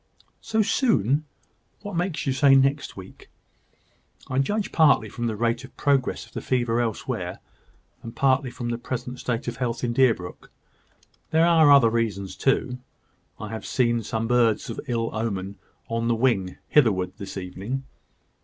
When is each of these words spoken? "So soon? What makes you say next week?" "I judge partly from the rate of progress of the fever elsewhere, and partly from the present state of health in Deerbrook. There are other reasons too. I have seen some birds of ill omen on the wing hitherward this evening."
"So 0.41 0.63
soon? 0.63 1.25
What 1.83 1.95
makes 1.95 2.25
you 2.25 2.33
say 2.33 2.55
next 2.55 2.97
week?" 2.97 3.29
"I 4.29 4.39
judge 4.39 4.71
partly 4.71 5.09
from 5.09 5.27
the 5.27 5.35
rate 5.35 5.63
of 5.63 5.77
progress 5.77 6.25
of 6.25 6.31
the 6.33 6.41
fever 6.41 6.81
elsewhere, 6.81 7.37
and 8.01 8.15
partly 8.15 8.49
from 8.49 8.69
the 8.69 8.79
present 8.79 9.19
state 9.19 9.47
of 9.47 9.57
health 9.57 9.83
in 9.83 9.93
Deerbrook. 9.93 10.49
There 11.29 11.45
are 11.45 11.71
other 11.71 11.91
reasons 11.91 12.35
too. 12.35 12.79
I 13.39 13.49
have 13.49 13.63
seen 13.63 14.01
some 14.01 14.27
birds 14.27 14.71
of 14.71 14.79
ill 14.87 15.11
omen 15.15 15.59
on 15.87 16.07
the 16.07 16.15
wing 16.15 16.57
hitherward 16.69 17.13
this 17.19 17.37
evening." 17.37 17.83